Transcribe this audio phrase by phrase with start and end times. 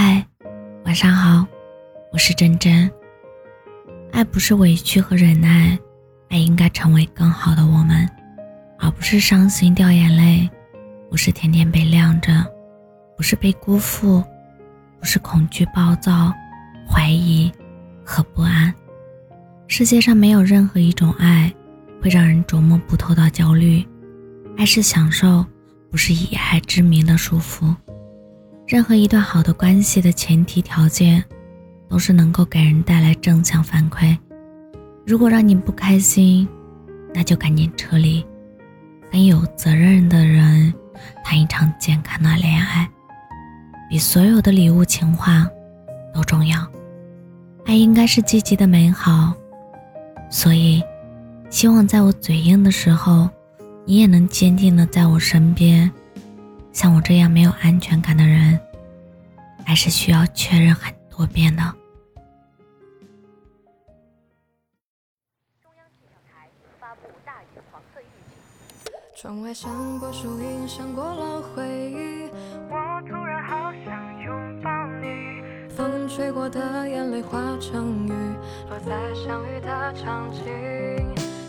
[0.00, 0.24] 嗨，
[0.84, 1.44] 晚上好，
[2.12, 2.88] 我是真真。
[4.12, 5.76] 爱不是委屈和忍耐，
[6.28, 8.08] 爱应该成为更好的我们，
[8.78, 10.48] 而不是伤心掉眼泪，
[11.10, 12.46] 不是天天被晾着，
[13.16, 14.22] 不是被辜负，
[15.00, 16.32] 不是恐惧暴躁、
[16.88, 17.50] 怀疑
[18.04, 18.72] 和不安。
[19.66, 21.52] 世界上没有任何一种爱
[22.00, 23.84] 会让人琢磨不透到焦虑，
[24.56, 25.44] 爱是享受，
[25.90, 27.74] 不是以爱之名的束缚。
[28.68, 31.24] 任何一段好的关系的前提条件，
[31.88, 34.14] 都是能够给人带来正向反馈。
[35.06, 36.46] 如果让你不开心，
[37.14, 38.22] 那就赶紧撤离，
[39.10, 40.70] 跟有责任的人
[41.24, 42.86] 谈一场健康的恋爱，
[43.88, 45.48] 比所有的礼物情话
[46.12, 46.60] 都重要。
[47.64, 49.32] 爱应该是积极的美好，
[50.28, 50.82] 所以
[51.48, 53.30] 希望在我嘴硬的时候，
[53.86, 55.90] 你也能坚定的在我身边。
[56.78, 58.56] 像我这样没有安全感的人，
[59.66, 61.60] 还是需要确认很多遍的。
[65.60, 68.92] 中央气象台发布大雨黄色预警。
[69.16, 69.68] 窗外闪
[69.98, 72.30] 过树影，闪过了回忆。
[72.70, 75.42] 我突然好想拥抱你。
[75.74, 78.12] 风吹过的眼泪化成雨，
[78.68, 80.44] 落在相遇的场景。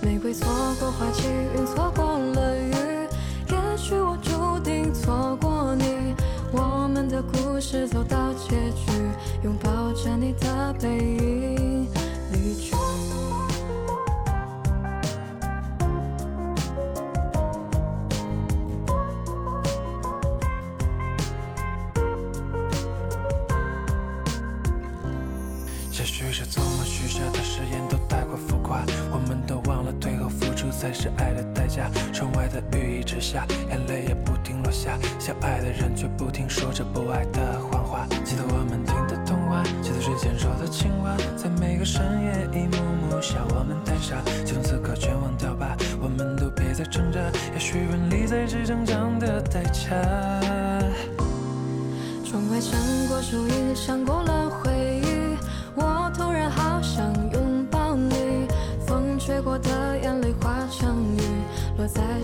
[0.00, 0.46] 玫瑰错
[0.78, 2.65] 过花期，云错过了雨。
[7.56, 8.92] 故事走到结局，
[9.42, 11.88] 拥抱着你的背影
[12.30, 12.76] 离去。
[25.92, 31.90] 也许是做梦许下的誓言都太过浮夸，我们都忘了最后付出才是爱的代价。
[32.12, 34.35] 窗外的雨一直下，眼泪也不
[34.66, 38.04] 落下，相爱的人却不停说着不爱的谎话。
[38.24, 47.20] 记得我们听的童话，记得最牵手的情话，在每个深夜一幕幕向我们太傻，就从此刻全忘掉吧，我们都别再挣扎，
[47.54, 49.94] 也许分离才是成长的代价。
[52.28, 52.76] 窗外闪
[53.06, 54.75] 过树影，闪过了回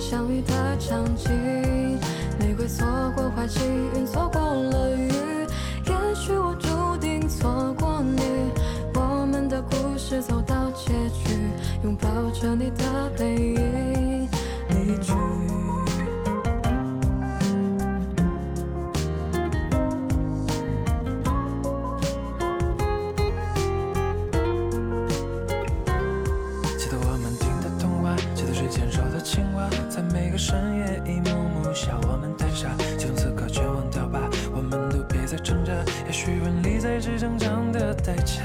[0.02, 1.30] 相遇的场景。
[2.40, 3.60] 玫瑰错过花期，
[3.94, 5.08] 云错过了雨。
[5.86, 8.20] 也许我注定错过你，
[8.94, 11.38] 我们的故事走到结局，
[11.84, 14.28] 拥抱着你的背影
[14.70, 15.51] 离去。
[30.42, 34.18] 深夜一幕幕笑我们太傻，就从此刻全忘掉吧，
[34.52, 35.72] 我们都别再挣扎，
[36.04, 38.42] 也许分离才是成长的代价。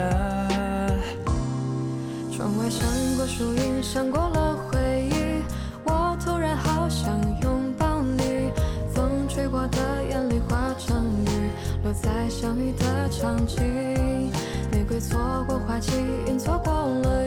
[2.31, 2.87] 窗外闪
[3.17, 5.41] 过树影，闪过了回忆。
[5.85, 8.51] 我突然好想拥抱你，
[8.93, 11.49] 风吹过的眼泪化成雨，
[11.83, 14.31] 落在相遇的场景。
[14.71, 15.93] 玫瑰错过花期，
[16.27, 17.26] 云错过了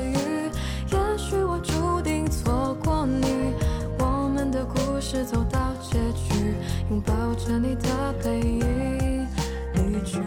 [7.11, 9.27] 抱着你的背影
[9.75, 10.21] 离去。